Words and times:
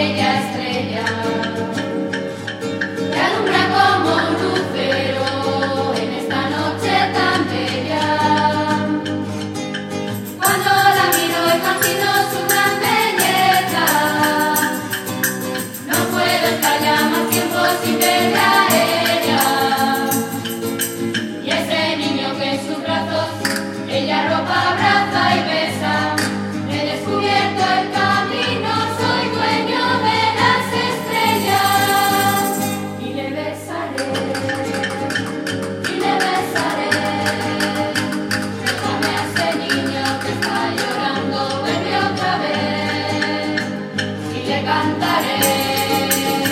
estrella, 0.00 0.40
estrella. 0.40 1.39
te 44.50 44.64
cantaré. 44.64 46.49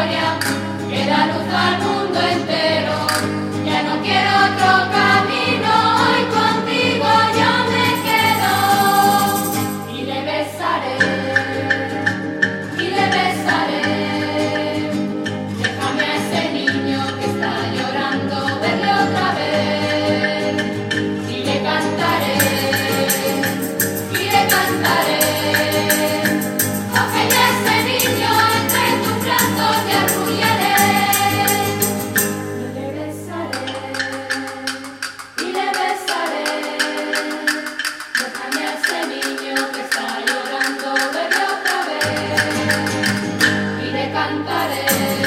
gloria 0.00 0.38
que 0.88 1.04
da 1.04 1.26
luz 1.26 1.54
al 1.54 1.78
mundo. 1.78 1.89
party. 44.60 45.19